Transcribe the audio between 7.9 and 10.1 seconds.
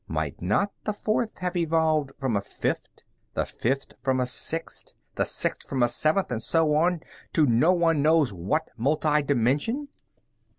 knows what multidimension?"